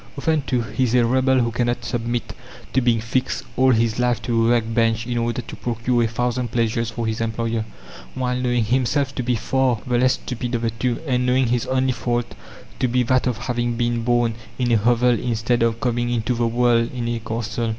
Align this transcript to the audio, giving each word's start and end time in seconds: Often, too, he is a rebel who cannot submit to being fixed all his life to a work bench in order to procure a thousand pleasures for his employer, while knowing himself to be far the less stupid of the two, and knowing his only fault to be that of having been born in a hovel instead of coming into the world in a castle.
Often, 0.17 0.41
too, 0.47 0.63
he 0.63 0.85
is 0.85 0.95
a 0.95 1.05
rebel 1.05 1.41
who 1.41 1.51
cannot 1.51 1.85
submit 1.85 2.33
to 2.73 2.81
being 2.81 2.99
fixed 3.01 3.43
all 3.55 3.69
his 3.69 3.99
life 3.99 4.19
to 4.23 4.47
a 4.47 4.49
work 4.49 4.73
bench 4.73 5.05
in 5.05 5.19
order 5.19 5.43
to 5.43 5.55
procure 5.55 6.01
a 6.01 6.07
thousand 6.07 6.49
pleasures 6.51 6.89
for 6.89 7.05
his 7.05 7.21
employer, 7.21 7.65
while 8.15 8.35
knowing 8.35 8.63
himself 8.65 9.13
to 9.13 9.21
be 9.21 9.35
far 9.35 9.77
the 9.85 9.99
less 9.99 10.13
stupid 10.13 10.55
of 10.55 10.63
the 10.63 10.71
two, 10.71 10.99
and 11.05 11.27
knowing 11.27 11.49
his 11.49 11.67
only 11.67 11.91
fault 11.91 12.33
to 12.79 12.87
be 12.87 13.03
that 13.03 13.27
of 13.27 13.37
having 13.45 13.75
been 13.75 14.01
born 14.03 14.33
in 14.57 14.71
a 14.71 14.75
hovel 14.77 15.19
instead 15.19 15.61
of 15.61 15.79
coming 15.79 16.09
into 16.09 16.33
the 16.33 16.47
world 16.47 16.89
in 16.95 17.07
a 17.07 17.19
castle. 17.19 17.69